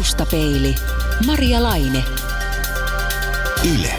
[0.00, 0.74] Taustapeili.
[1.26, 2.04] Maria Laine.
[3.74, 3.92] Yle.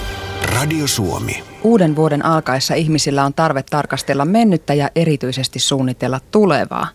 [0.56, 1.44] Radio Suomi.
[1.64, 6.88] Uuden vuoden alkaessa ihmisillä on tarve tarkastella mennyttä ja erityisesti suunnitella tulevaa.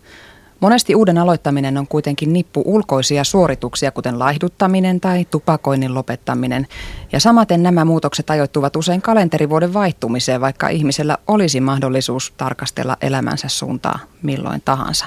[0.60, 6.66] Monesti uuden aloittaminen on kuitenkin nippu ulkoisia suorituksia, kuten laihduttaminen tai tupakoinnin lopettaminen.
[7.12, 13.98] Ja samaten nämä muutokset ajoittuvat usein kalenterivuoden vaihtumiseen, vaikka ihmisellä olisi mahdollisuus tarkastella elämänsä suuntaa
[14.22, 15.06] milloin tahansa.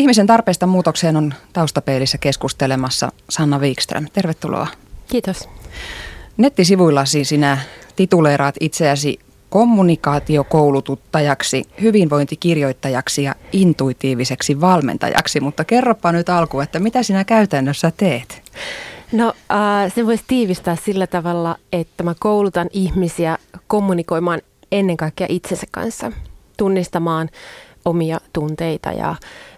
[0.00, 4.06] Ihmisen tarpeesta muutokseen on taustapeilissä keskustelemassa Sanna Wikström.
[4.12, 4.66] Tervetuloa.
[5.08, 5.48] Kiitos.
[6.36, 7.58] Nettisivuillasi sinä
[7.96, 9.18] tituleeraat itseäsi
[9.50, 18.42] kommunikaatiokoulututtajaksi, hyvinvointikirjoittajaksi ja intuitiiviseksi valmentajaksi, mutta kerropa nyt alku, että mitä sinä käytännössä teet?
[19.12, 24.40] No äh, sen voisi tiivistää sillä tavalla, että mä koulutan ihmisiä kommunikoimaan
[24.72, 26.12] ennen kaikkea itsensä kanssa,
[26.56, 27.28] tunnistamaan
[27.84, 29.14] omia tunteita ja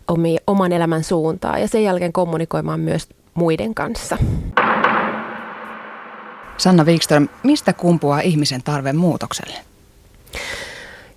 [0.08, 4.18] omia, oman elämän suuntaa ja sen jälkeen kommunikoimaan myös muiden kanssa.
[6.58, 9.58] Sanna Wikström, mistä kumpuaa ihmisen tarve muutokselle?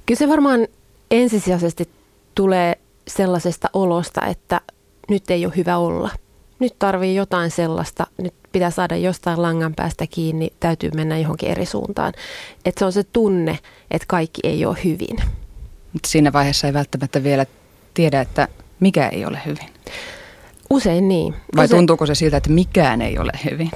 [0.06, 0.68] Kyllä se varmaan
[1.12, 1.90] ensisijaisesti
[2.36, 2.76] tulee
[3.08, 4.62] sellaisesta olosta, että
[5.10, 6.10] nyt ei ole hyvä olla.
[6.60, 11.66] Nyt tarvii jotain sellaista, nyt pitää saada jostain langan päästä kiinni, täytyy mennä johonkin eri
[11.66, 12.14] suuntaan.
[12.66, 13.60] Että se on se tunne,
[13.92, 15.18] että kaikki ei ole hyvin.
[15.96, 17.46] Mutta siinä vaiheessa ei välttämättä vielä
[17.94, 18.48] tiedä, että
[18.80, 19.70] mikä ei ole hyvin.
[20.70, 21.36] Usein niin.
[21.56, 21.78] Vai Usein...
[21.78, 23.72] tuntuuko se siltä, että mikään ei ole hyvin?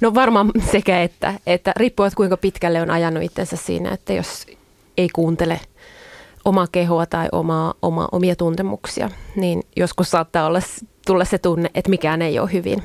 [0.00, 4.46] No varmaan sekä että, että riippuu, että kuinka pitkälle on ajanut itsensä siinä, että jos
[4.96, 5.60] ei kuuntele
[6.44, 10.60] omaa kehoa tai omaa, oma, omia tuntemuksia, niin joskus saattaa olla
[11.06, 12.82] tulla se tunne, että mikään ei ole hyvin.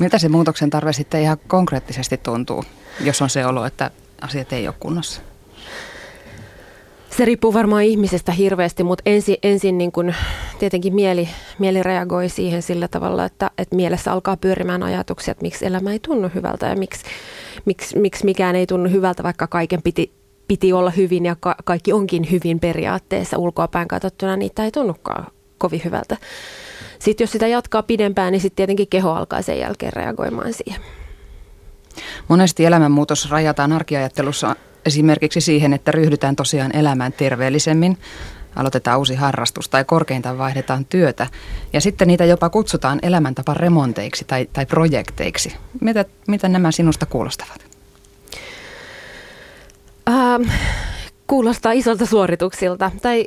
[0.00, 2.64] Miltä se muutoksen tarve sitten ihan konkreettisesti tuntuu,
[3.00, 3.90] jos on se olo, että
[4.20, 5.20] asiat ei ole kunnossa?
[7.16, 10.14] Se riippuu varmaan ihmisestä hirveästi, mutta ensin, ensin niin kun,
[10.58, 11.28] tietenkin mieli,
[11.58, 15.98] mieli reagoi siihen sillä tavalla, että, että mielessä alkaa pyörimään ajatuksia, että miksi elämä ei
[15.98, 17.04] tunnu hyvältä ja miksi,
[17.64, 20.12] miksi, miksi mikään ei tunnu hyvältä, vaikka kaiken piti,
[20.48, 25.26] piti olla hyvin ja ka- kaikki onkin hyvin periaatteessa ulkoapäin katsottuna, niitä ei tunnukaan
[25.58, 26.16] kovin hyvältä.
[26.98, 30.80] Sitten jos sitä jatkaa pidempään, niin sitten tietenkin keho alkaa sen jälkeen reagoimaan siihen.
[32.28, 34.56] Monesti elämänmuutos rajataan arkiajattelussa
[34.86, 37.98] esimerkiksi siihen, että ryhdytään tosiaan elämään terveellisemmin,
[38.56, 41.26] aloitetaan uusi harrastus tai korkeintaan vaihdetaan työtä.
[41.72, 45.56] Ja sitten niitä jopa kutsutaan elämäntapan remonteiksi tai, tai projekteiksi.
[45.80, 47.66] Mitä, mitä nämä sinusta kuulostavat?
[50.08, 50.42] Ähm,
[51.26, 53.26] kuulostaa isolta suorituksilta, tai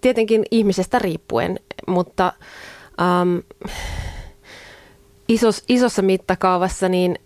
[0.00, 2.32] tietenkin ihmisestä riippuen, mutta
[3.00, 3.38] ähm,
[5.28, 7.18] isos, isossa mittakaavassa niin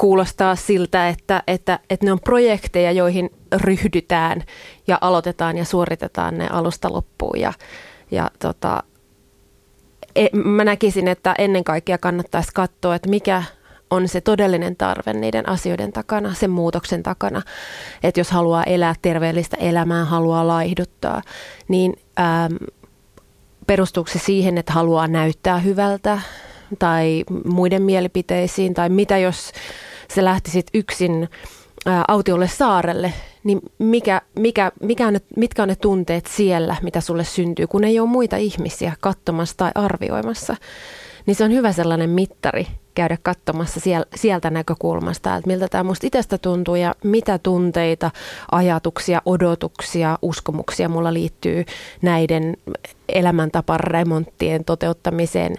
[0.00, 4.42] kuulostaa siltä, että, että, että ne on projekteja, joihin ryhdytään
[4.86, 7.40] ja aloitetaan ja suoritetaan ne alusta loppuun.
[7.40, 7.52] Ja,
[8.10, 8.82] ja tota,
[10.16, 13.42] e, mä näkisin, että ennen kaikkea kannattaisi katsoa, että mikä
[13.90, 17.42] on se todellinen tarve niiden asioiden takana, sen muutoksen takana.
[18.02, 21.22] Että jos haluaa elää terveellistä elämää, haluaa laihduttaa,
[21.68, 22.56] niin ähm,
[23.66, 26.20] perustuuko se siihen, että haluaa näyttää hyvältä
[26.78, 29.52] tai muiden mielipiteisiin, tai mitä jos
[30.14, 31.28] sä lähtisit yksin
[31.86, 33.12] ää, autiolle saarelle,
[33.44, 37.84] niin mikä, mikä, mikä on ne, mitkä on ne tunteet siellä, mitä sulle syntyy, kun
[37.84, 40.56] ei ole muita ihmisiä katsomassa tai arvioimassa.
[41.26, 43.80] Niin se on hyvä sellainen mittari käydä katsomassa
[44.14, 48.10] sieltä näkökulmasta, että miltä tämä musta itsestä tuntuu ja mitä tunteita,
[48.52, 51.64] ajatuksia, odotuksia, uskomuksia mulla liittyy
[52.02, 52.56] näiden
[53.08, 55.56] elämäntapan remonttien toteuttamiseen.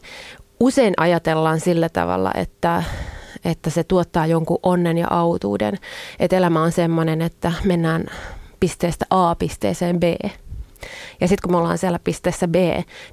[0.59, 2.83] Usein ajatellaan sillä tavalla, että
[3.45, 5.77] että se tuottaa jonkun onnen ja autuuden.
[6.19, 8.05] Että elämä on semmoinen, että mennään
[8.59, 10.03] pisteestä A pisteeseen B.
[11.21, 12.55] Ja sitten kun me ollaan siellä pisteessä B,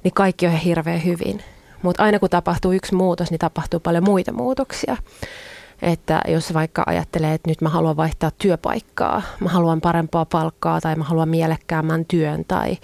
[0.03, 1.43] niin kaikki on hirveän hyvin.
[1.81, 4.97] Mutta aina kun tapahtuu yksi muutos, niin tapahtuu paljon muita muutoksia.
[5.81, 10.95] Että jos vaikka ajattelee, että nyt mä haluan vaihtaa työpaikkaa, mä haluan parempaa palkkaa tai
[10.95, 12.77] mä haluan mielekkäämmän työn tai,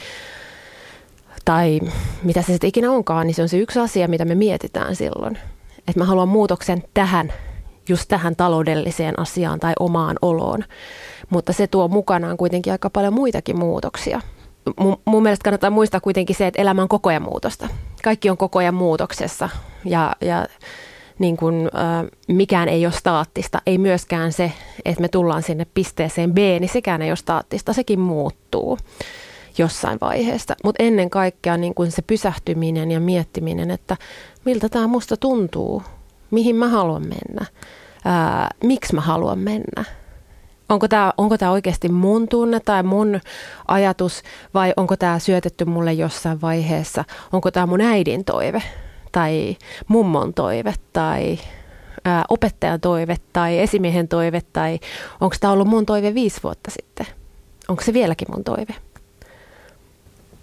[1.46, 1.80] tai
[2.24, 5.38] mitä se sitten ikinä onkaan, niin se on se yksi asia, mitä me mietitään silloin
[5.88, 7.34] että mä haluan muutoksen tähän,
[7.90, 10.64] just tähän taloudelliseen asiaan tai omaan oloon.
[11.30, 14.22] Mutta se tuo mukanaan kuitenkin aika paljon muitakin muutoksia.
[14.80, 17.70] Mun, mun mielestä kannattaa muistaa kuitenkin se, että elämä on koko ajan muutosta.
[18.04, 19.50] Kaikki on koko ajan muutoksessa
[19.86, 20.46] ja, ja
[21.20, 23.62] niin kuin, äh, mikään ei ole staattista.
[23.66, 24.52] Ei myöskään se,
[24.86, 27.74] että me tullaan sinne pisteeseen B, niin sekään ei ole staattista.
[27.74, 28.78] Sekin muuttuu
[29.58, 30.56] jossain vaiheessa.
[30.64, 33.98] Mutta ennen kaikkea niin kuin se pysähtyminen ja miettiminen, että
[34.46, 35.84] miltä tämä musta tuntuu,
[36.32, 37.46] mihin mä haluan mennä,
[38.06, 39.86] ää, miksi mä haluan mennä.
[40.70, 43.20] Onko tämä onko tää oikeasti mun tunne tai mun
[43.68, 44.24] ajatus
[44.54, 47.04] vai onko tämä syötetty mulle jossain vaiheessa?
[47.32, 48.64] Onko tämä mun äidin toive
[49.12, 51.40] tai mummon toive tai
[52.06, 54.80] ää, opettajan toive tai esimiehen toive tai
[55.22, 57.06] onko tämä ollut mun toive viisi vuotta sitten?
[57.68, 58.76] Onko se vieläkin mun toive?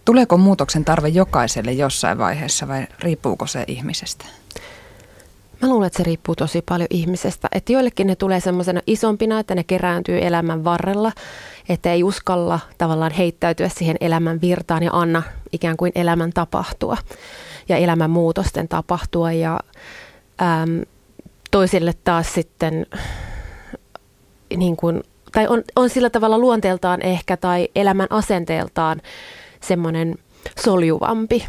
[0.04, 4.24] Tuleeko muutoksen tarve jokaiselle jossain vaiheessa vai riippuuko se ihmisestä?
[5.62, 7.48] Mä luulen, että se riippuu tosi paljon ihmisestä.
[7.52, 11.12] Että joillekin ne tulee semmoisena isompina, että ne kerääntyy elämän varrella,
[11.68, 15.22] että ei uskalla tavallaan heittäytyä siihen elämän virtaan ja anna
[15.52, 16.96] ikään kuin elämän tapahtua
[17.68, 19.32] ja elämän muutosten tapahtua.
[19.32, 19.60] Ja
[20.42, 20.80] äm,
[21.50, 22.86] toisille taas sitten
[24.56, 25.02] niin kuin,
[25.32, 29.02] tai on, on sillä tavalla luonteeltaan ehkä tai elämän asenteeltaan
[29.62, 30.14] semmoinen
[30.64, 31.46] soljuvampi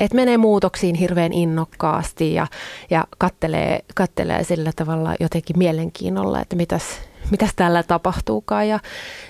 [0.00, 2.46] että menee muutoksiin hirveän innokkaasti ja,
[2.90, 6.82] ja kattelee, kattelee sillä tavalla jotenkin mielenkiinnolla, että mitäs,
[7.30, 8.68] mitäs täällä tapahtuukaan.
[8.68, 8.80] Ja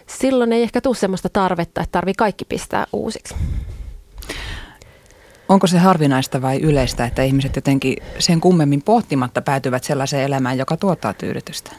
[0.06, 3.34] silloin ei ehkä tule sellaista tarvetta, että tarvii kaikki pistää uusiksi.
[5.48, 10.76] Onko se harvinaista vai yleistä, että ihmiset jotenkin sen kummemmin pohtimatta päätyvät sellaiseen elämään, joka
[10.76, 11.72] tuottaa tyydytystä?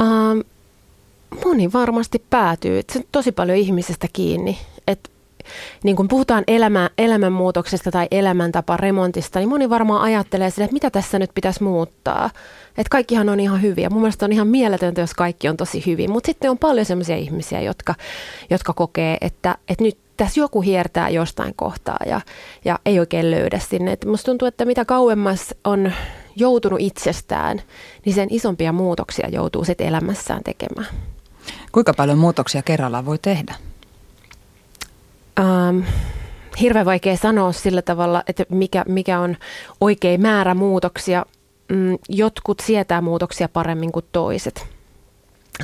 [0.00, 0.42] Um,
[1.44, 2.82] moni varmasti päätyy.
[2.92, 4.58] Se on tosi paljon ihmisestä kiinni.
[5.84, 10.90] Niin kun puhutaan elämä, elämänmuutoksesta tai elämäntapa remontista, niin moni varmaan ajattelee sitä, että mitä
[10.90, 12.30] tässä nyt pitäisi muuttaa.
[12.68, 13.90] Että kaikkihan on ihan hyviä.
[13.90, 16.10] Mun mielestä on ihan mieletöntä, jos kaikki on tosi hyvin.
[16.10, 17.94] Mutta sitten on paljon sellaisia ihmisiä, jotka,
[18.50, 22.20] jotka kokee, että, että nyt tässä joku hiertää jostain kohtaa ja,
[22.64, 23.92] ja ei oikein löydä sinne.
[23.92, 25.92] Et musta tuntuu, että mitä kauemmas on
[26.36, 27.62] joutunut itsestään,
[28.04, 30.88] niin sen isompia muutoksia joutuu sitten elämässään tekemään.
[31.72, 33.54] Kuinka paljon muutoksia kerrallaan voi tehdä?
[35.38, 35.80] Ähm,
[36.60, 39.36] hirveän vaikea sanoa sillä tavalla, että mikä, mikä on
[39.80, 41.26] oikea määrä muutoksia.
[41.68, 44.66] Mm, jotkut sietää muutoksia paremmin kuin toiset.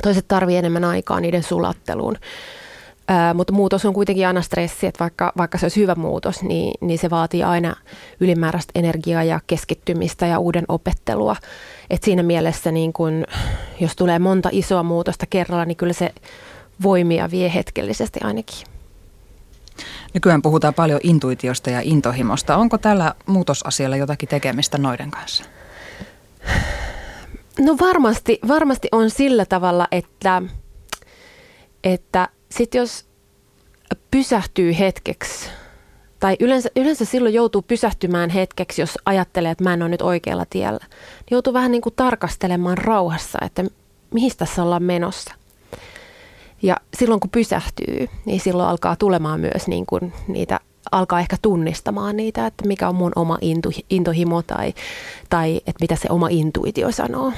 [0.01, 2.17] Toiset tarvitsevat enemmän aikaa niiden sulatteluun.
[3.07, 6.73] Ää, mutta muutos on kuitenkin aina stressi, että vaikka, vaikka se olisi hyvä muutos, niin,
[6.81, 7.75] niin se vaatii aina
[8.19, 11.35] ylimääräistä energiaa ja keskittymistä ja uuden opettelua.
[11.89, 13.25] Et siinä mielessä, niin kun,
[13.79, 16.13] jos tulee monta isoa muutosta kerralla, niin kyllä se
[16.83, 18.74] voimia vie hetkellisesti ainakin.
[20.15, 22.57] Nykyään puhutaan paljon intuitiosta ja intohimosta.
[22.57, 25.43] Onko tällä muutosasialla jotakin tekemistä noiden kanssa?
[27.59, 30.41] No varmasti, varmasti on sillä tavalla, että,
[31.83, 33.05] että sit jos
[34.11, 35.49] pysähtyy hetkeksi,
[36.19, 40.45] tai yleensä, yleensä silloin joutuu pysähtymään hetkeksi, jos ajattelee, että mä en ole nyt oikealla
[40.49, 40.85] tiellä,
[41.31, 43.63] joutuu vähän niin kuin tarkastelemaan rauhassa, että
[44.13, 45.33] mihin tässä ollaan menossa–
[46.65, 50.59] ja silloin kun pysähtyy, niin silloin alkaa tulemaan myös niin kuin niitä
[50.91, 54.73] alkaa ehkä tunnistamaan niitä, että mikä on mun oma intu, intohimo tai,
[55.29, 57.33] tai että mitä se oma intuitio sanoo.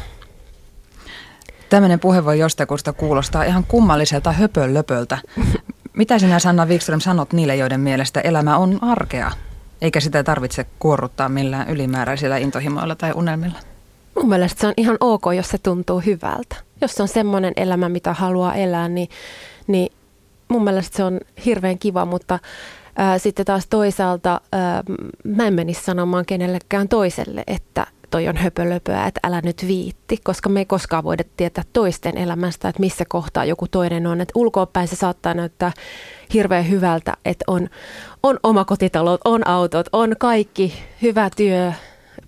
[1.70, 5.18] Tämmöinen puhe voi jostakusta kuulostaa ihan kummalliselta höpöllöpöltä.
[5.94, 9.32] Mitä sinä Sanna Wikström sanot niille, joiden mielestä elämä on arkea,
[9.82, 13.60] eikä sitä tarvitse kuorruttaa millään ylimääräisillä intohimoilla tai unelmilla?
[14.16, 16.67] Mun mielestä se on ihan ok, jos se tuntuu hyvältä.
[16.82, 19.10] Jos on semmoinen elämä, mitä haluaa elää, niin,
[19.68, 19.92] niin
[20.48, 22.40] mun mielestä se on hirveän kiva, mutta
[22.96, 24.84] ää, sitten taas toisaalta ää,
[25.24, 30.50] mä en menisi sanomaan kenellekään toiselle, että toi on höpölöpöä, että älä nyt viitti, koska
[30.50, 34.22] me ei koskaan voida tietää toisten elämästä, että missä kohtaa joku toinen on.
[34.22, 35.72] Että ulkoapäin se saattaa näyttää
[36.34, 37.70] hirveän hyvältä, että on,
[38.24, 41.74] on omakotitalot, on autot, on kaikki, hyvä työ,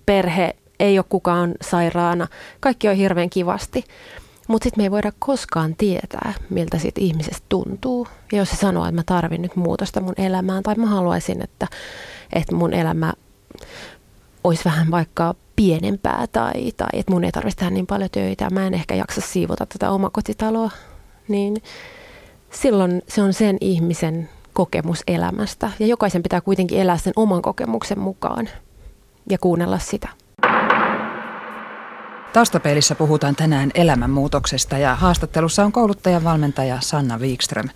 [0.06, 2.26] perhe, ei ole kukaan sairaana.
[2.60, 3.84] Kaikki on hirveän kivasti.
[4.50, 8.06] Mutta sitten me ei voida koskaan tietää, miltä siitä ihmisestä tuntuu.
[8.32, 11.66] Ja jos se sanoo, että mä tarvin nyt muutosta mun elämään, tai mä haluaisin, että,
[12.32, 13.12] että mun elämä
[14.44, 18.66] olisi vähän vaikka pienempää, tai, tai että mun ei tarvitsisi tehdä niin paljon töitä, mä
[18.66, 20.70] en ehkä jaksa siivota tätä omakotitaloa,
[21.28, 21.62] niin
[22.50, 25.70] silloin se on sen ihmisen kokemus elämästä.
[25.78, 28.48] Ja jokaisen pitää kuitenkin elää sen oman kokemuksen mukaan
[29.30, 30.08] ja kuunnella sitä.
[32.32, 37.68] Taustapeilissä puhutaan tänään elämänmuutoksesta ja haastattelussa on kouluttajan valmentaja Sanna Wikström.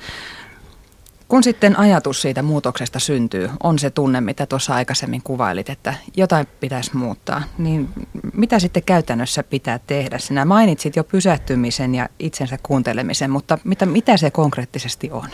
[1.28, 6.46] Kun sitten ajatus siitä muutoksesta syntyy, on se tunne, mitä tuossa aikaisemmin kuvailit, että jotain
[6.61, 7.88] pitäisi muuttaa, niin
[8.32, 10.18] mitä sitten käytännössä pitää tehdä?
[10.18, 15.28] Sinä mainitsit jo pysähtymisen ja itsensä kuuntelemisen, mutta mitä, mitä se konkreettisesti on?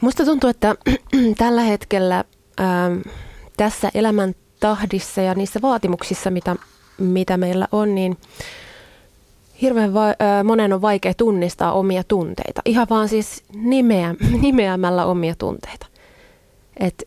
[0.00, 0.74] Musta tuntuu, että
[1.38, 2.66] tällä hetkellä äh,
[3.56, 6.56] tässä elämän tahdissa ja niissä vaatimuksissa, mitä
[6.98, 8.16] mitä meillä on, niin
[9.62, 12.62] hirveän va- monen on vaikea tunnistaa omia tunteita.
[12.64, 15.86] Ihan vaan siis nimeä, nimeämällä omia tunteita.
[16.80, 17.04] Että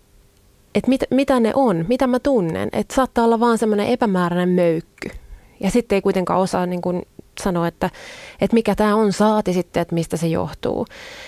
[0.76, 2.70] et mit, mitä ne on, mitä mä tunnen.
[2.74, 5.10] Että saattaa olla vaan semmoinen epämääräinen möykky.
[5.60, 7.02] Ja sitten ei kuitenkaan osaa niin kun
[7.42, 7.90] sanoa, että,
[8.42, 10.86] että mikä tämä on saati sitten, että mistä se johtuu.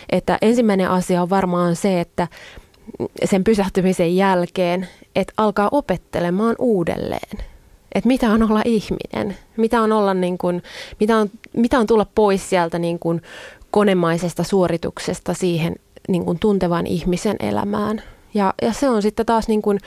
[0.09, 2.27] Että ensimmäinen asia on varmaan se, että
[3.25, 7.37] sen pysähtymisen jälkeen, että alkaa opettelemaan uudelleen.
[7.95, 10.63] Että mitä on olla ihminen, mitä on, olla niin kuin,
[10.99, 13.21] mitä on, mitä on tulla pois sieltä niin kuin
[13.71, 15.75] konemaisesta suorituksesta siihen
[16.07, 18.01] niin kuin tuntevan ihmisen elämään.
[18.33, 19.79] Ja, ja se on sitten taas niin kuin,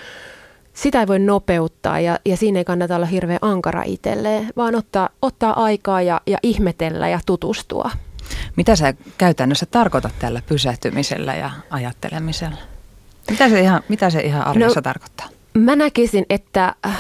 [0.75, 5.09] sitä ei voi nopeuttaa ja, ja siinä ei kannata olla hirveän ankara itselleen, vaan ottaa,
[5.23, 7.91] ottaa aikaa ja, ja ihmetellä ja tutustua.
[8.57, 12.59] Mitä sä käytännössä tarkoitat tällä pysähtymisellä ja ajattelemisella?
[13.31, 15.29] Mitä se ihan, mitä se ihan arjessa no, tarkoittaa?
[15.55, 16.99] Mä näkisin, että äh,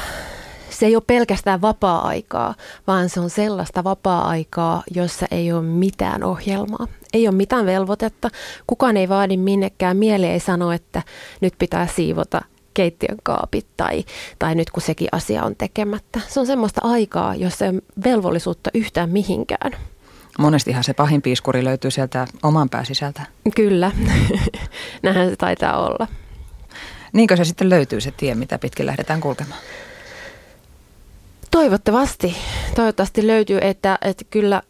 [0.81, 2.55] se ei ole pelkästään vapaa-aikaa,
[2.87, 6.87] vaan se on sellaista vapaa-aikaa, jossa ei ole mitään ohjelmaa.
[7.13, 8.31] Ei ole mitään velvoitetta.
[8.67, 9.97] Kukaan ei vaadi minnekään.
[9.97, 11.03] Mieli ei sano, että
[11.41, 12.43] nyt pitää siivota
[12.75, 14.05] keittiön kaapit tai,
[14.39, 16.21] tai nyt kun sekin asia on tekemättä.
[16.29, 19.73] Se on semmoista aikaa, jossa ei ole velvollisuutta yhtään mihinkään.
[20.39, 23.23] Monestihan se pahin piiskuri löytyy sieltä oman pää sisältä.
[23.57, 23.93] Kyllä,
[25.03, 26.07] näinhän se taitaa olla.
[27.13, 29.61] Niinkö se sitten löytyy se tie, mitä pitkin lähdetään kulkemaan?
[31.51, 32.37] Toivottavasti.
[32.75, 34.63] Toivottavasti löytyy, että, että kyllä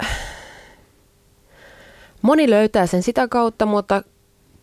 [2.23, 4.03] moni löytää sen sitä kautta, mutta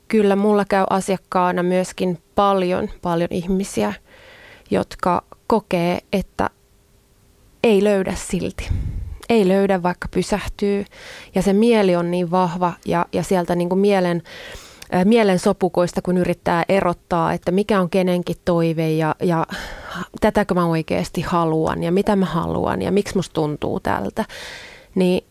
[0.08, 3.94] kyllä mulla käy asiakkaana myöskin paljon, paljon ihmisiä,
[4.72, 6.50] jotka kokee, että
[7.64, 8.70] ei löydä silti.
[9.30, 10.86] Ei löydä, vaikka pysähtyy.
[11.36, 14.24] Ja se mieli on niin vahva ja, ja sieltä niin kuin mielen,
[14.92, 19.48] ää, mielen sopukoista, kun yrittää erottaa, että mikä on kenenkin toive ja, ja
[20.20, 24.26] tätäkö mä oikeasti haluan ja mitä mä haluan ja miksi musta tuntuu tältä,
[24.96, 25.24] niin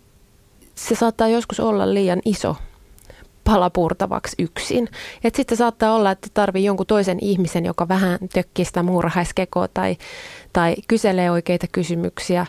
[0.75, 2.57] se saattaa joskus olla liian iso
[3.45, 4.89] palapurtavaksi yksin.
[5.25, 9.97] Et sitten saattaa olla, että tarvii jonkun toisen ihmisen, joka vähän tökkii sitä muurahaiskekoa tai,
[10.53, 12.47] tai kyselee oikeita kysymyksiä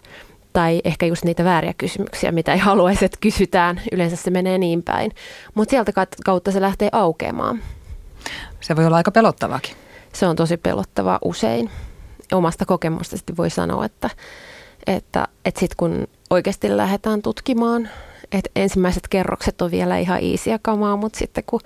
[0.57, 3.81] tai ehkä just niitä vääriä kysymyksiä, mitä ei haluaisi, että kysytään.
[3.91, 5.11] Yleensä se menee niin päin.
[5.53, 5.91] Mutta sieltä
[6.25, 7.63] kautta se lähtee aukeamaan.
[8.61, 9.75] Se voi olla aika pelottavakin.
[10.13, 11.69] Se on tosi pelottavaa usein.
[12.33, 14.09] Omasta kokemusta sitten voi sanoa, että,
[14.87, 17.89] että, että sitten kun oikeasti lähdetään tutkimaan
[18.31, 21.59] et ensimmäiset kerrokset on vielä ihan iisiä kamaa, mutta sitten kun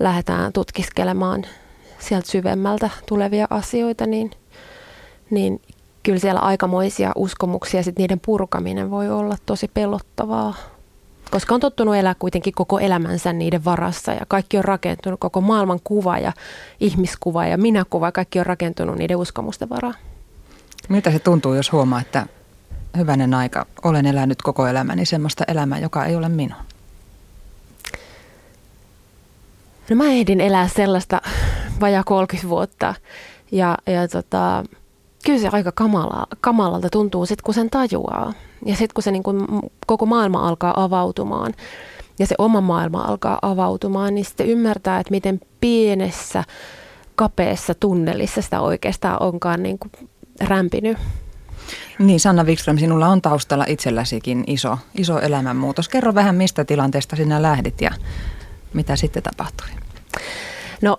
[0.00, 1.44] lähdetään tutkiskelemaan
[1.98, 4.30] sieltä syvemmältä tulevia asioita, niin,
[5.30, 5.60] niin
[6.04, 10.54] kyllä siellä aikamoisia uskomuksia, sitten niiden purkaminen voi olla tosi pelottavaa.
[11.30, 15.80] Koska on tottunut elää kuitenkin koko elämänsä niiden varassa ja kaikki on rakentunut, koko maailman
[15.84, 16.32] kuva ja
[16.80, 19.94] ihmiskuva ja minäkuva, kaikki on rakentunut niiden uskomusten varaan.
[20.88, 22.26] Miltä se tuntuu, jos huomaa, että
[22.98, 26.58] hyvänen aika, olen elänyt koko elämäni semmoista elämää, joka ei ole minun?
[29.90, 31.22] No mä ehdin elää sellaista
[31.80, 32.94] vajaa 30 vuotta
[33.52, 34.64] ja, ja tota,
[35.24, 38.32] kyllä se aika kamala, kamalalta tuntuu sitten, kun sen tajuaa.
[38.66, 41.54] Ja sitten kun se niin kun koko maailma alkaa avautumaan
[42.18, 46.44] ja se oma maailma alkaa avautumaan, niin sitten ymmärtää, että miten pienessä,
[47.14, 50.08] kapeessa tunnelissa sitä oikeastaan onkaan niin kuin
[50.40, 50.98] rämpinyt.
[51.98, 55.88] Niin, Sanna Wikström, sinulla on taustalla itselläsikin iso, iso elämänmuutos.
[55.88, 57.90] Kerro vähän, mistä tilanteesta sinä lähdit ja
[58.72, 59.66] mitä sitten tapahtui?
[60.82, 60.98] No,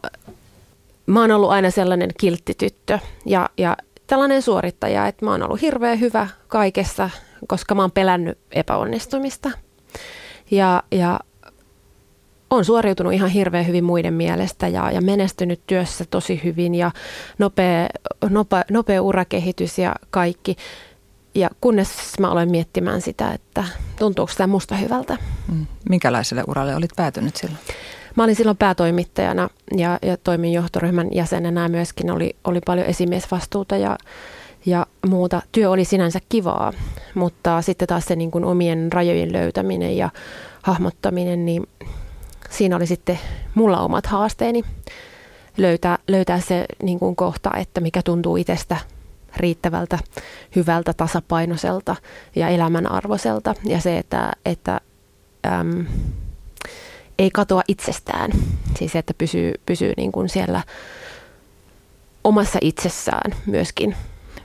[1.05, 6.00] mä oon ollut aina sellainen kilttityttö ja, ja tällainen suorittaja, että mä oon ollut hirveän
[6.00, 7.09] hyvä kaikessa,
[7.47, 9.51] koska mä oon pelännyt epäonnistumista.
[10.51, 11.19] Ja, ja
[12.50, 16.91] on suoriutunut ihan hirveän hyvin muiden mielestä ja, ja menestynyt työssä tosi hyvin ja
[17.38, 17.88] nopea,
[18.29, 20.55] nopea, nopea urakehitys ja kaikki.
[21.35, 23.63] Ja kunnes mä aloin miettimään sitä, että
[24.00, 25.17] tuntuuko tämä musta hyvältä.
[25.51, 25.65] Mm.
[25.89, 27.59] Minkälaiselle uralle olit päätynyt silloin?
[28.15, 32.12] Mä olin silloin päätoimittajana ja, ja toimin johtoryhmän jäsenenä myöskin.
[32.12, 33.98] Oli, oli paljon esimiesvastuuta ja,
[34.65, 35.41] ja muuta.
[35.51, 36.74] Työ oli sinänsä kivaa,
[37.13, 40.10] mutta sitten taas se niin kuin omien rajojen löytäminen ja
[40.63, 41.67] hahmottaminen, niin
[42.50, 43.19] siinä oli sitten
[43.55, 44.63] mulla omat haasteeni
[45.57, 48.77] löytää, löytää se niin kuin kohta, että mikä tuntuu itsestä
[49.38, 50.00] riittävältä,
[50.55, 51.95] hyvältä, tasapainoiselta
[52.36, 53.55] ja elämänarvoiselta.
[53.63, 54.81] Ja se, että, että
[55.45, 55.86] äm,
[57.19, 58.31] ei katoa itsestään.
[58.77, 60.63] Siis että pysyy, pysyy niin kuin siellä
[62.24, 63.95] omassa itsessään myöskin.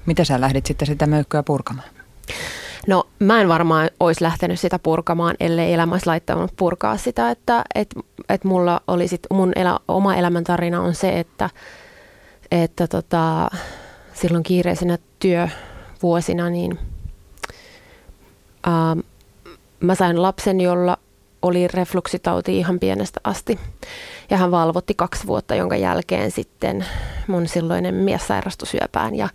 [0.06, 1.88] Mitä sä lähdit sitten sitä möykkyä purkamaan?
[2.86, 7.64] No mä en varmaan olisi lähtenyt sitä purkamaan, ellei elämä olisi laittanut purkaa sitä, että
[7.74, 7.94] et,
[8.28, 11.50] et mulla oli sit, mun elä, oma elämäntarina on se, että,
[12.50, 13.50] että tota,
[14.14, 16.78] silloin kiireisenä työvuosina niin
[18.66, 18.96] ää,
[19.80, 20.98] mä sain lapsen, jolla
[21.42, 23.58] oli refluksitauti ihan pienestä asti.
[24.30, 26.84] Ja hän valvotti kaksi vuotta, jonka jälkeen sitten
[27.26, 29.14] mun silloinen mies sairastui syöpään.
[29.14, 29.28] Ja,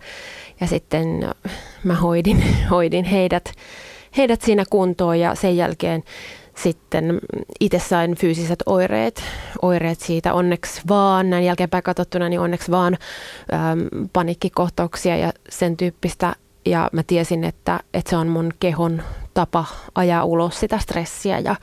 [0.60, 1.34] ja sitten
[1.84, 3.52] mä hoidin, hoidin heidät,
[4.16, 6.02] heidät siinä kuntoon ja sen jälkeen
[6.56, 7.20] sitten
[7.60, 9.22] itse sain fyysiset oireet,
[9.62, 12.96] oireet siitä onneksi vaan, näin jälkeenpäin katsottuna, niin onneksi vaan
[13.52, 16.36] äm, paniikkikohtauksia ja sen tyyppistä.
[16.66, 19.02] Ja mä tiesin, että, että se on mun kehon
[19.36, 19.64] tapa
[19.94, 21.56] ajaa ulos sitä stressiä ja,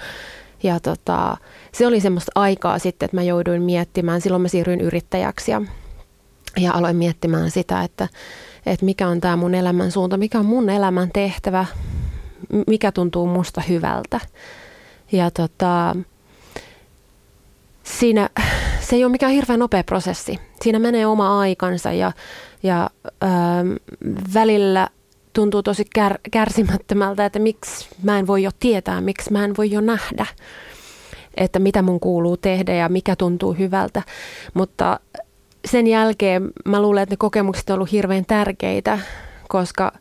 [0.63, 1.37] ja tota,
[1.71, 5.61] se oli semmoista aikaa sitten, että mä jouduin miettimään, silloin mä siirryin yrittäjäksi ja,
[6.57, 8.07] ja aloin miettimään sitä, että,
[8.65, 11.65] että mikä on tämä mun elämän suunta, mikä on mun elämän tehtävä,
[12.67, 14.19] mikä tuntuu musta hyvältä.
[15.11, 15.95] Ja tota,
[17.83, 18.29] siinä,
[18.79, 20.39] se ei ole mikään hirveän nopea prosessi.
[20.61, 22.11] Siinä menee oma aikansa ja,
[22.63, 22.89] ja
[23.23, 23.71] ähm,
[24.33, 24.87] välillä
[25.33, 29.71] tuntuu tosi kär, kärsimättömältä, että miksi mä en voi jo tietää, miksi mä en voi
[29.71, 30.25] jo nähdä,
[31.37, 34.01] että mitä mun kuuluu tehdä ja mikä tuntuu hyvältä.
[34.53, 34.99] Mutta
[35.65, 38.99] sen jälkeen mä luulen, että ne kokemukset on ollut hirveän tärkeitä,
[39.47, 39.91] koska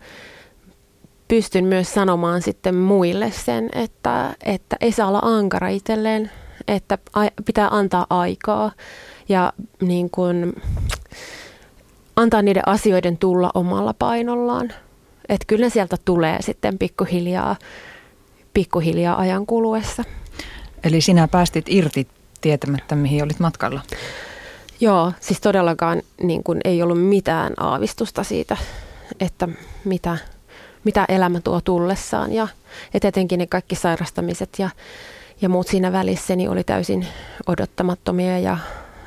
[1.28, 6.30] pystyn myös sanomaan sitten muille sen, että, että ei saa olla ankara itselleen,
[6.68, 6.98] että
[7.46, 8.72] pitää antaa aikaa
[9.28, 10.62] ja niin kuin,
[12.16, 14.72] antaa niiden asioiden tulla omalla painollaan.
[15.28, 17.56] Että kyllä ne sieltä tulee sitten pikkuhiljaa,
[18.54, 20.04] pikkuhiljaa ajan kuluessa.
[20.84, 22.08] Eli sinä päästit irti
[22.40, 23.80] tietämättä, mihin olit matkalla?
[24.80, 28.56] Joo, siis todellakaan niin kuin ei ollut mitään aavistusta siitä,
[29.20, 29.48] että
[29.84, 30.18] mitä,
[30.84, 32.32] mitä elämä tuo tullessaan.
[32.32, 32.48] Ja,
[32.94, 34.70] ja tietenkin ne kaikki sairastamiset ja,
[35.40, 37.06] ja muut siinä välissä niin oli täysin
[37.46, 38.58] odottamattomia ja,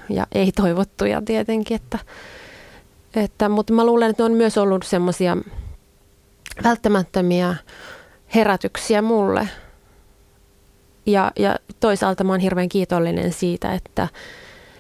[0.09, 1.75] ja ei toivottuja tietenkin.
[1.75, 1.99] Että,
[3.15, 5.37] että, mutta mä luulen, että ne on myös ollut semmoisia
[6.63, 7.55] välttämättömiä
[8.35, 9.49] herätyksiä mulle.
[11.05, 14.07] Ja, ja toisaalta mä oon hirveän kiitollinen siitä, että,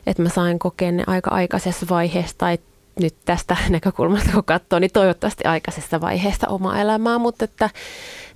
[0.07, 2.57] että mä sain kokea ne aika aikaisessa vaiheessa tai
[2.99, 7.69] nyt tästä näkökulmasta kun katsoo, niin toivottavasti aikaisessa vaiheessa omaa elämää, mutta että,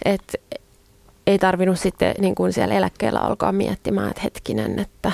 [0.05, 0.37] että
[1.27, 5.11] ei tarvinnut sitten niin kuin siellä eläkkeellä alkaa miettimään, että hetkinen, että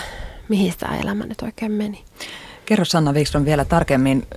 [0.50, 2.06] mihin tämä elämä nyt oikein meni.
[2.66, 4.28] Kerro Sanna Wikström vielä tarkemmin,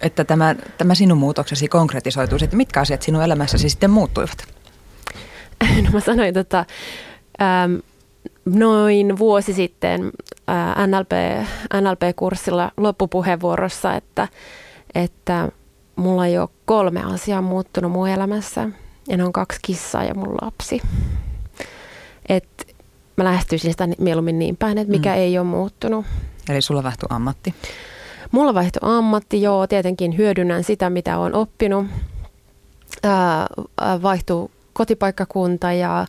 [0.00, 4.44] että tämä, tämä sinun muutoksesi konkretisoituisi, että mitkä asiat sinun elämässäsi sitten muuttuivat?
[5.84, 6.64] No mä sanoin tota,
[7.42, 7.74] ähm,
[8.44, 10.10] noin vuosi sitten
[10.46, 11.12] ää, NLP,
[11.80, 14.28] NLP-kurssilla loppupuheenvuorossa, että,
[14.94, 15.48] että
[15.96, 18.68] mulla ei ole kolme asiaa muuttunut mun elämässä
[19.08, 20.80] ja ne on kaksi kissaa ja mun lapsi.
[22.28, 22.74] Et
[23.16, 25.16] mä lähestyisin sitä mieluummin niin päin, että mikä mm.
[25.16, 26.06] ei ole muuttunut.
[26.48, 27.54] Eli sulla vaihtui ammatti?
[28.30, 29.66] Mulla vaihtui ammatti, joo.
[29.66, 31.86] Tietenkin hyödynnän sitä, mitä olen oppinut.
[33.02, 33.46] Ää,
[34.02, 36.06] vaihtuu kotipaikkakunta ja,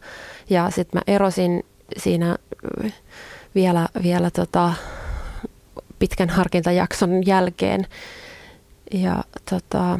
[0.50, 1.66] ja sitten mä erosin
[1.98, 2.38] siinä
[3.56, 4.74] vielä, vielä tota,
[6.00, 7.88] pitkän harkintajakson jälkeen.
[8.94, 10.00] Ja tota,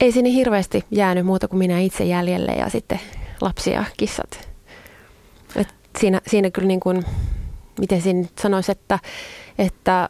[0.00, 3.00] ei sinne hirveästi jäänyt muuta kuin minä itse jäljelle ja sitten
[3.40, 4.48] lapsi ja kissat.
[5.56, 5.68] Et
[6.00, 7.04] siinä, siinä kyllä niin kuin,
[7.80, 8.98] miten siinä sanoisi, että,
[9.58, 10.08] että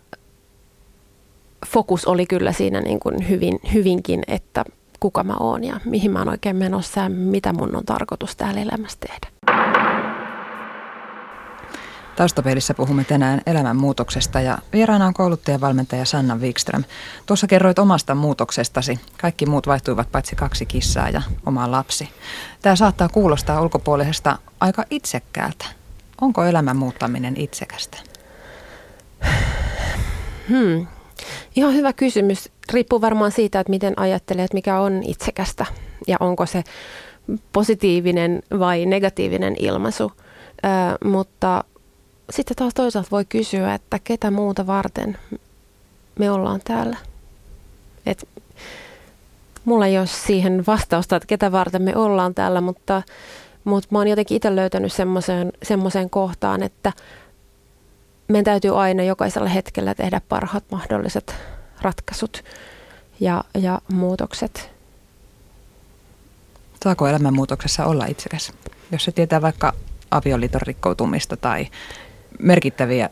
[1.66, 4.64] fokus oli kyllä siinä niin kuin hyvin, hyvinkin, että
[5.00, 8.61] kuka mä oon ja mihin mä oon oikein menossa ja mitä mun on tarkoitus täällä
[8.61, 9.35] elämässä tehdä.
[12.16, 16.85] Taustapeilissä puhumme tänään elämänmuutoksesta ja vieraana on kouluttajavalmentaja Sanna Wikström.
[17.27, 19.00] Tuossa kerroit omasta muutoksestasi.
[19.20, 22.09] Kaikki muut vaihtuivat paitsi kaksi kissaa ja oma lapsi.
[22.62, 25.84] Tämä saattaa kuulostaa ulkopuolisesta aika itsekkäältä.
[26.20, 27.98] Onko elämän muuttaminen itsekästä?
[30.48, 30.87] Hmm.
[31.57, 32.50] Ihan hyvä kysymys.
[32.72, 35.66] Riippuu varmaan siitä, että miten ajattelee, että mikä on itsekästä
[36.07, 36.64] ja onko se
[37.53, 40.12] positiivinen vai negatiivinen ilmaisu.
[40.64, 41.64] Ö, mutta
[42.31, 45.18] sitten taas toisaalta voi kysyä, että ketä muuta varten
[46.18, 46.96] me ollaan täällä.
[48.07, 48.29] Et
[49.64, 53.03] mulla ei ole siihen vastausta, että ketä varten me ollaan täällä, mutta,
[53.64, 54.92] mutta mä oon jotenkin itse löytänyt
[55.62, 56.92] semmoiseen kohtaan, että
[58.29, 61.35] meidän täytyy aina jokaisella hetkellä tehdä parhaat mahdolliset
[61.83, 62.44] ratkaisut
[63.20, 64.70] ja, ja muutokset.
[66.85, 68.53] Saako elämänmuutoksessa olla itsekäs?
[68.92, 69.72] Jos se tietää vaikka
[70.11, 71.66] avioliiton rikkoutumista tai
[72.38, 73.09] merkittäviä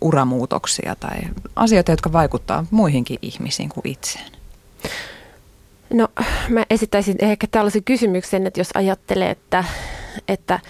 [0.00, 1.18] uramuutoksia tai
[1.56, 4.32] asioita, jotka vaikuttaa muihinkin ihmisiin kuin itseen?
[5.92, 6.08] No
[6.48, 9.64] mä esittäisin ehkä tällaisen kysymyksen, että jos ajattelee, että,
[10.28, 10.60] että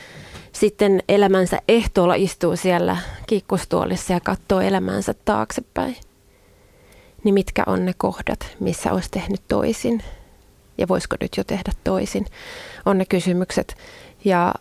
[0.52, 5.96] sitten elämänsä ehtoolla istuu siellä kiikkustuolissa ja katsoo elämänsä taaksepäin,
[7.24, 10.02] niin mitkä on ne kohdat, missä olisi tehnyt toisin
[10.78, 12.26] ja voisiko nyt jo tehdä toisin,
[12.86, 13.76] on ne kysymykset.
[14.24, 14.54] Ja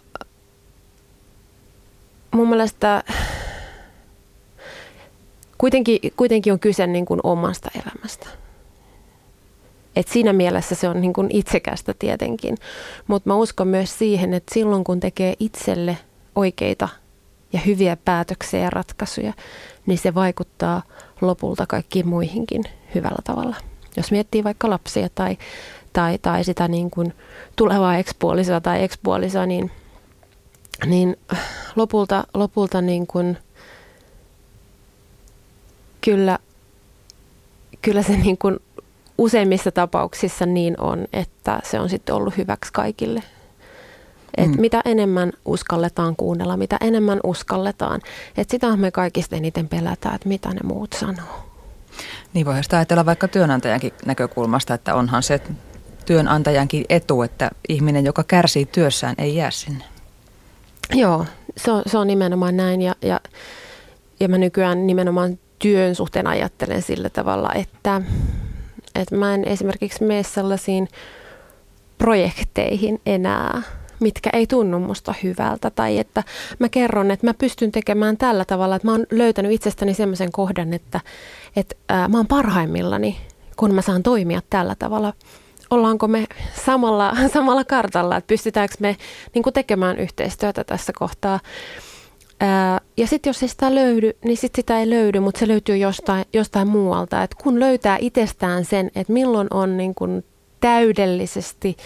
[2.31, 3.03] mun mielestä
[5.57, 8.40] kuitenkin, kuitenkin on kyse niin kuin omasta elämästä.
[9.95, 12.57] Et siinä mielessä se on niin kuin itsekästä tietenkin,
[13.07, 15.97] mutta mä uskon myös siihen, että silloin kun tekee itselle
[16.35, 16.89] oikeita
[17.53, 19.33] ja hyviä päätöksiä ja ratkaisuja,
[19.85, 20.81] niin se vaikuttaa
[21.21, 22.63] lopulta kaikkiin muihinkin
[22.95, 23.55] hyvällä tavalla.
[23.97, 25.37] Jos miettii vaikka lapsia tai,
[25.93, 27.13] tai, tai sitä niin kuin
[27.55, 29.71] tulevaa ekspuolisoa tai ekspuolisoa, niin,
[30.85, 31.17] niin
[31.75, 33.37] lopulta, lopulta niin kuin
[36.01, 36.39] kyllä,
[37.81, 38.59] kyllä se niin kuin
[39.21, 43.23] useimmissa tapauksissa niin on, että se on sitten ollut hyväksi kaikille.
[44.37, 44.61] Et mm.
[44.61, 48.01] Mitä enemmän uskalletaan kuunnella, mitä enemmän uskalletaan.
[48.37, 51.51] Että sitä me kaikista eniten pelätään, että mitä ne muut sanoo.
[52.33, 55.41] Niin voi sitä ajatella vaikka työnantajankin näkökulmasta, että onhan se
[56.05, 59.83] työnantajankin etu, että ihminen, joka kärsii työssään, ei jää sinne.
[60.93, 61.25] Joo,
[61.57, 63.19] se on, se on nimenomaan näin ja, ja,
[64.19, 68.01] ja mä nykyään nimenomaan työn suhteen ajattelen sillä tavalla, että,
[69.01, 70.87] että mä en esimerkiksi mene sellaisiin
[71.97, 73.61] projekteihin enää,
[73.99, 75.69] mitkä ei tunnu musta hyvältä.
[75.69, 76.23] Tai että
[76.59, 80.73] mä kerron, että mä pystyn tekemään tällä tavalla, että mä oon löytänyt itsestäni semmoisen kohdan,
[80.73, 80.99] että,
[81.55, 83.17] että ää, mä oon parhaimmillani,
[83.55, 85.13] kun mä saan toimia tällä tavalla.
[85.69, 86.25] Ollaanko me
[86.65, 88.97] samalla, samalla kartalla, että pystytäänkö me
[89.33, 91.39] niin tekemään yhteistyötä tässä kohtaa.
[92.97, 96.25] Ja sitten jos ei sitä löydy, niin sit sitä ei löydy, mutta se löytyy jostain,
[96.33, 97.23] jostain muualta.
[97.23, 100.23] Et kun löytää itsestään sen, että milloin on niin kun
[100.59, 101.77] täydellisesti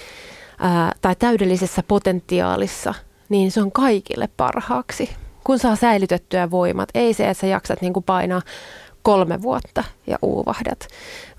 [0.60, 2.94] ää, tai täydellisessä potentiaalissa,
[3.30, 5.10] niin se on kaikille parhaaksi.
[5.44, 8.42] Kun saa säilytettyä voimat, ei se, että sä jaksat niin painaa
[9.02, 10.88] kolme vuotta ja uuvahdat,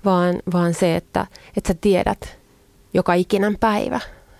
[0.05, 1.27] vaan, vaan se, että,
[1.57, 2.37] että sä tiedät
[2.93, 3.99] joka ikinen päivä,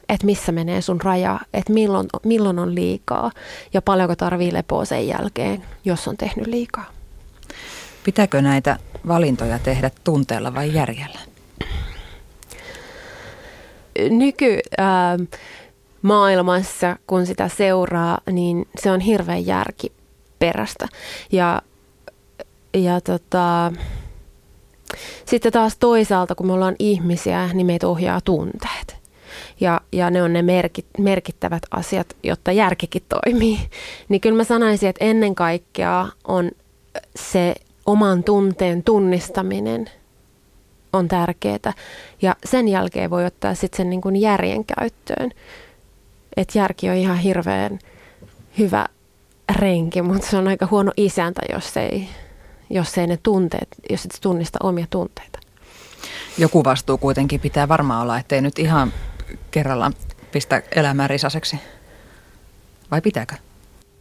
[0.10, 3.32] että missä menee sun raja, että milloin, milloin on liikaa
[3.74, 6.86] ja paljonko tarvii lepoa sen jälkeen, jos on tehnyt liikaa.
[8.04, 11.20] Pitääkö näitä valintoja tehdä tunteella vai järjellä?
[14.10, 15.40] nyky äh,
[16.02, 20.88] maailmassa, kun sitä seuraa, niin se on hirveän järkiperäistä.
[21.32, 21.62] Ja,
[22.74, 23.72] ja tota,
[25.26, 28.97] sitten taas toisaalta, kun me ollaan ihmisiä, niin meitä ohjaa tunteet.
[29.60, 33.60] Ja, ja ne on ne merkit, merkittävät asiat, jotta järkikin toimii.
[34.10, 36.52] Niin kyllä mä sanoisin, että ennen kaikkea on
[37.16, 39.90] se oman tunteen tunnistaminen–
[40.94, 41.74] on tärkeää.
[42.22, 45.32] Ja sen jälkeen voi ottaa sitten sen niin kuin järjen käyttöön.
[46.38, 47.80] Että järki on ihan hirveän
[48.58, 48.86] hyvä
[49.60, 52.10] renki, mutta se on aika huono isäntä, jos ei,
[52.70, 55.40] jos ei ne tunteet, jos et tunnista omia tunteita.
[56.38, 58.94] Joku vastuu kuitenkin pitää varmaan olla, ettei nyt ihan
[59.52, 59.92] kerralla
[60.32, 61.60] pistä elämää risaseksi.
[62.92, 63.36] Vai pitääkö?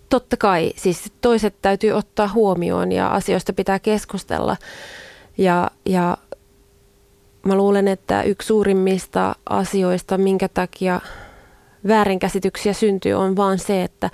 [0.09, 4.57] Totta kai, siis toiset täytyy ottaa huomioon ja asioista pitää keskustella.
[5.39, 6.17] Ja, ja
[7.47, 11.01] Mä luulen, että yksi suurimmista asioista, minkä takia
[11.89, 14.11] väärinkäsityksiä syntyy, on vaan se, että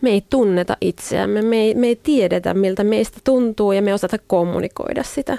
[0.00, 3.94] me ei tunneta itseämme, me ei, me ei tiedetä, miltä meistä tuntuu ja me ei
[3.94, 5.38] osata kommunikoida sitä.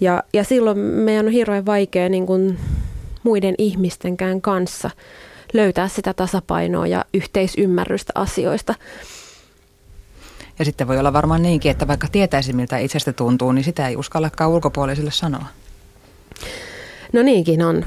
[0.00, 2.58] Ja, ja silloin meidän on hirveän vaikea niin kuin
[3.22, 4.90] muiden ihmistenkään kanssa
[5.52, 8.74] löytää sitä tasapainoa ja yhteisymmärrystä asioista.
[10.58, 13.96] Ja sitten voi olla varmaan niinkin, että vaikka tietäisi miltä itsestä tuntuu, niin sitä ei
[13.96, 15.44] uskallakaan ulkopuolisille sanoa.
[17.12, 17.84] No niinkin on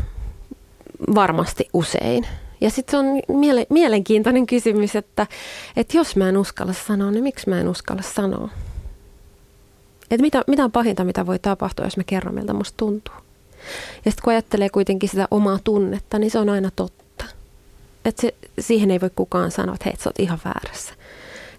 [1.16, 2.28] varmasti usein.
[2.62, 5.28] Ja sitten se on miele- mielenkiintoinen kysymys, että,
[5.76, 8.50] että jos mä en uskalla sanoa, niin miksi mä en uskalla sanoa?
[10.12, 13.16] Että mitä, mitä on pahinta, mitä voi tapahtua, jos mä kerron, miltä musta tuntuu?
[14.06, 17.26] Ja sitten kun ajattelee kuitenkin sitä omaa tunnetta, niin se on aina totta.
[18.06, 20.94] Että se, siihen ei voi kukaan sanoa, että hei, sä oot ihan väärässä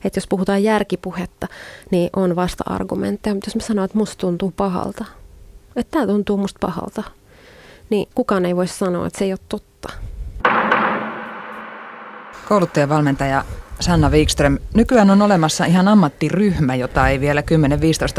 [0.04, 1.48] että jos puhutaan järkipuhetta,
[1.90, 5.04] niin on vasta-argumentteja, mutta jos mä sanon, että musta tuntuu pahalta,
[5.76, 7.02] että tämä tuntuu musta pahalta,
[7.90, 9.92] niin kukaan ei voi sanoa, että se ei ole totta.
[12.48, 13.44] Kouluttajavalmentaja
[13.80, 17.40] Sanna Wikström, nykyään on olemassa ihan ammattiryhmä, jota ei vielä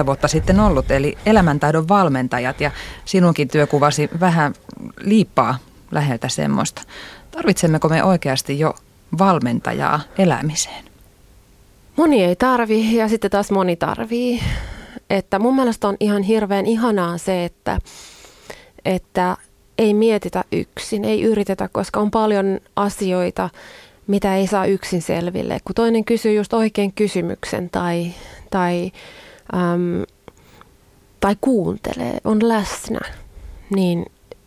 [0.01, 2.71] 10-15 vuotta sitten ollut, eli elämäntaidon valmentajat, ja
[3.05, 4.53] sinunkin työkuvasi vähän
[4.99, 5.57] liippaa
[5.91, 6.81] läheltä semmoista.
[7.31, 8.73] Tarvitsemmeko me oikeasti jo
[9.17, 10.85] valmentajaa elämiseen?
[11.95, 14.43] Moni ei tarvi ja sitten taas moni tarvii.
[15.09, 17.79] Että mun mielestä on ihan hirveän ihanaa se, että,
[18.85, 19.37] että
[19.77, 23.49] ei mietitä yksin, ei yritetä, koska on paljon asioita,
[24.07, 25.59] mitä ei saa yksin selville.
[25.65, 28.13] Kun toinen kysyy just oikein kysymyksen tai,
[28.51, 28.91] tai,
[29.53, 30.03] äm,
[31.19, 32.99] tai kuuntelee, on läsnä,
[33.75, 34.05] niin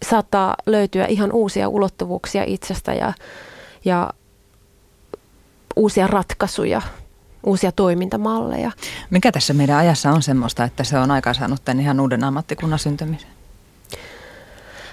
[0.08, 3.12] saattaa löytyä ihan uusia ulottuvuuksia itsestä ja,
[3.84, 4.10] ja
[5.76, 6.82] uusia ratkaisuja
[7.46, 8.70] uusia toimintamalleja.
[9.10, 13.28] Mikä tässä meidän ajassa on semmoista, että se on aikaansaanut tämän ihan uuden ammattikunnan syntymisen?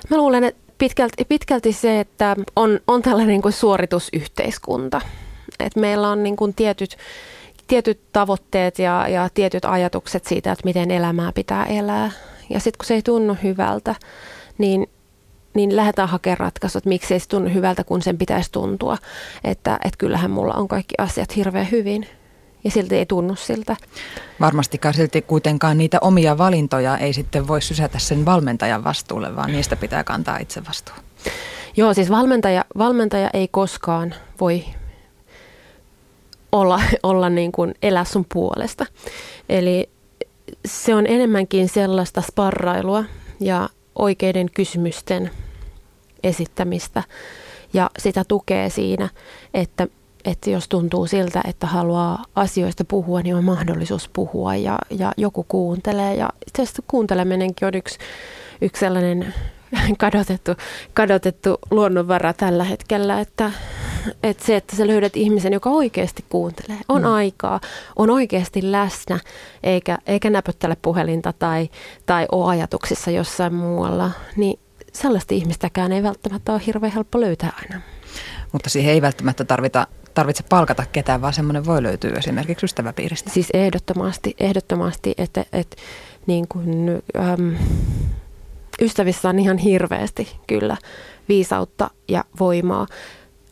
[0.10, 5.02] Mä luulen, että pitkälti, pitkälti se, että on, on tällainen niin kuin suoritusyhteiskunta.
[5.60, 6.98] Et meillä on niin kuin tietyt,
[7.68, 12.12] tietyt tavoitteet ja, ja tietyt ajatukset siitä, että miten elämää pitää elää.
[12.50, 13.96] Ja sitten kun se ei tunnu hyvältä,
[14.58, 14.90] niin,
[15.54, 18.98] niin lähdetään hakemaan ratkaisut, että miksi ei se tunnu hyvältä, kun sen pitäisi tuntua.
[19.44, 22.08] Että, että kyllähän mulla on kaikki asiat hirveän hyvin
[22.66, 23.76] ja silti ei tunnu siltä.
[24.40, 29.76] Varmastikaan silti kuitenkaan niitä omia valintoja ei sitten voi sysätä sen valmentajan vastuulle, vaan niistä
[29.76, 30.96] pitää kantaa itse vastuu.
[31.78, 34.66] Joo, siis valmentaja, valmentaja ei koskaan voi
[36.52, 38.86] olla, olla niin kuin elää sun puolesta.
[39.50, 39.90] Eli
[40.66, 43.04] se on enemmänkin sellaista sparrailua
[43.40, 45.32] ja oikeiden kysymysten
[46.24, 47.04] esittämistä
[47.74, 49.10] ja sitä tukee siinä,
[49.54, 49.88] että
[50.26, 55.46] että jos tuntuu siltä, että haluaa asioista puhua, niin on mahdollisuus puhua ja, ja joku
[55.48, 56.16] kuuntelee.
[56.16, 57.98] Ja itse asiassa kuunteleminenkin on yksi,
[58.62, 59.34] yksi sellainen
[59.98, 60.52] kadotettu,
[60.94, 63.52] kadotettu luonnonvara tällä hetkellä, että,
[64.24, 67.14] että se, että sä löydät ihmisen, joka oikeasti kuuntelee, on mm.
[67.14, 67.60] aikaa,
[67.96, 69.20] on oikeasti läsnä,
[69.64, 71.70] eikä, eikä näpöttele puhelinta tai,
[72.06, 74.60] tai ole ajatuksissa jossain muualla, niin
[74.94, 77.82] sellaista ihmistäkään ei välttämättä ole hirveän helppo löytää aina.
[78.52, 83.30] Mutta siihen ei välttämättä tarvita tarvitse palkata ketään, vaan semmoinen voi löytyä esimerkiksi ystäväpiiristä.
[83.30, 85.76] Siis ehdottomasti, ehdottomasti että, että
[86.28, 87.56] niin kuin, äm,
[88.82, 90.78] ystävissä on ihan hirveästi kyllä
[91.30, 92.88] viisautta ja voimaa.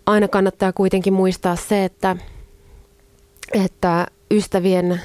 [0.05, 2.15] Aina kannattaa kuitenkin muistaa se, että,
[3.53, 5.01] että ystävien,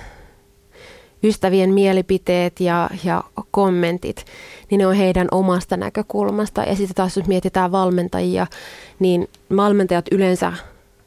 [1.24, 4.24] ystävien mielipiteet ja, ja kommentit,
[4.70, 6.62] niin ne on heidän omasta näkökulmasta.
[6.62, 8.46] Ja sitten taas jos mietitään valmentajia,
[8.98, 10.52] niin valmentajat yleensä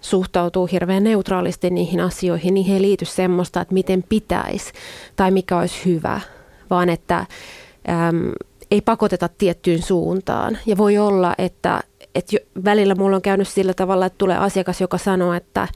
[0.01, 4.73] suhtautuu hirveän neutraalisti niihin asioihin, he ei liity semmoista, että miten pitäisi
[5.15, 6.21] tai mikä olisi hyvä,
[6.69, 8.31] vaan että äm,
[8.71, 10.57] ei pakoteta tiettyyn suuntaan.
[10.65, 11.81] Ja voi olla, että,
[12.15, 15.67] että välillä mulla on käynyt sillä tavalla, että tulee asiakas, joka sanoo, että,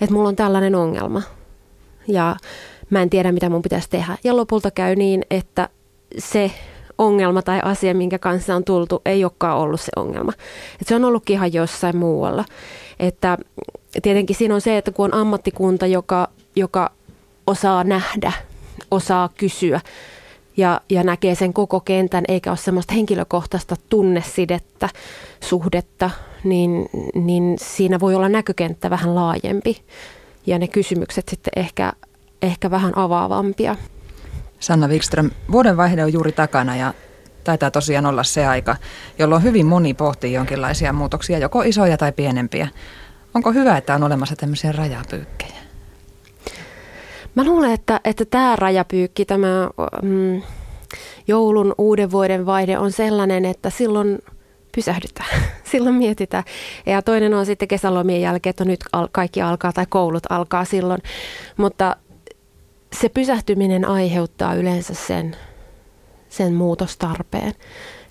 [0.00, 1.22] että mulla on tällainen ongelma
[2.08, 2.36] ja
[2.90, 4.18] mä en tiedä, mitä mun pitäisi tehdä.
[4.24, 5.68] Ja lopulta käy niin, että
[6.18, 6.50] se
[6.98, 10.32] ongelma tai asia, minkä kanssa on tultu, ei olekaan ollut se ongelma.
[10.80, 12.44] Et se on ollutkin ihan jossain muualla.
[13.00, 13.38] Että
[14.02, 16.90] tietenkin siinä on se, että kun on ammattikunta, joka, joka
[17.46, 18.32] osaa nähdä,
[18.90, 19.80] osaa kysyä
[20.56, 24.88] ja, ja näkee sen koko kentän, eikä ole semmoista henkilökohtaista tunnesidettä,
[25.40, 26.10] suhdetta,
[26.44, 29.82] niin, niin siinä voi olla näkökenttä vähän laajempi
[30.46, 31.92] ja ne kysymykset sitten ehkä,
[32.42, 33.76] ehkä vähän avaavampia.
[34.60, 36.94] Sanna Wikström, vuodenvaihde on juuri takana ja
[37.44, 38.76] taitaa tosiaan olla se aika,
[39.18, 42.68] jolloin hyvin moni pohtii jonkinlaisia muutoksia, joko isoja tai pienempiä.
[43.34, 45.56] Onko hyvä, että on olemassa tämmöisiä rajapyykkejä?
[47.34, 49.70] Mä luulen, että, että tämä rajapyykki, tämä
[50.02, 50.42] mm,
[51.28, 54.18] joulun uuden vuoden vaihde on sellainen, että silloin
[54.74, 55.42] pysähdytään.
[55.72, 56.44] silloin mietitään.
[56.86, 58.80] Ja toinen on sitten kesälomien jälkeen, että nyt
[59.12, 61.02] kaikki alkaa tai koulut alkaa silloin.
[61.56, 61.96] Mutta
[62.92, 65.36] se pysähtyminen aiheuttaa yleensä sen,
[66.28, 67.54] sen muutostarpeen,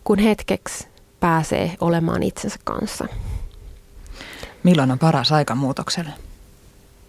[0.04, 0.88] kun hetkeksi
[1.20, 3.08] pääsee olemaan itsensä kanssa.
[4.64, 6.10] Milloin on paras aika muutokselle?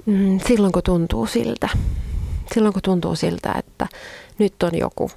[0.07, 1.69] Mm, silloin kun tuntuu siltä.
[2.55, 3.87] Silloin kun tuntuu siltä, että
[4.39, 5.11] nyt on joku,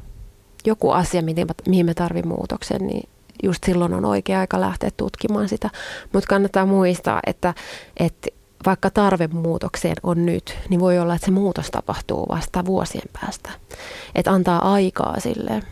[0.65, 1.21] joku asia,
[1.67, 3.09] mihin me tarvitsemme muutoksen, niin
[3.43, 5.69] just silloin on oikea aika lähteä tutkimaan sitä.
[6.13, 7.53] Mutta kannattaa muistaa, että,
[7.97, 8.27] että
[8.65, 13.49] vaikka tarve muutokseen on nyt, niin voi olla, että se muutos tapahtuu vasta vuosien päästä.
[14.15, 15.63] Että antaa aikaa sille,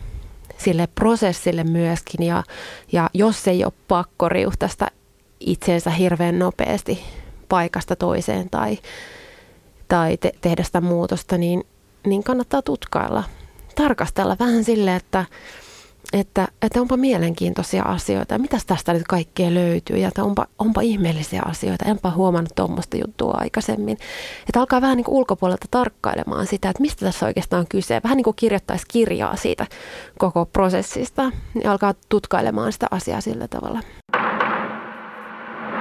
[0.58, 2.42] sille prosessille myöskin ja,
[2.92, 4.86] ja jos ei ole pakko riuhtaista
[5.40, 7.04] itseensä hirveän nopeasti
[7.48, 8.78] paikasta toiseen tai,
[9.88, 11.64] tai te, tehdä sitä muutosta, niin,
[12.06, 13.24] niin kannattaa tutkailla,
[13.74, 15.24] tarkastella vähän sille, että
[16.12, 21.42] että, että onpa mielenkiintoisia asioita, mitä tästä nyt kaikkea löytyy ja että onpa, onpa ihmeellisiä
[21.44, 23.98] asioita, enpä huomannut tuommoista juttua aikaisemmin.
[24.48, 28.00] Että alkaa vähän niin kuin ulkopuolelta tarkkailemaan sitä, että mistä tässä oikeastaan on kyse.
[28.04, 29.66] Vähän niin kuin kirjoittaisi kirjaa siitä
[30.18, 33.80] koko prosessista, niin alkaa tutkailemaan sitä asiaa sillä tavalla.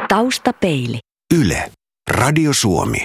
[0.08, 1.00] Taustapeili.
[1.36, 1.72] Yle.
[2.10, 2.98] Radio Suomi.